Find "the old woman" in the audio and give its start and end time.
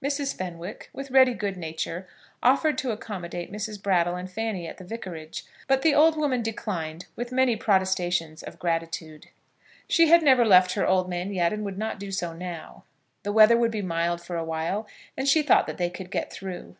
5.82-6.40